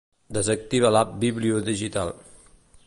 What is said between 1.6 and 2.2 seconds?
Digital.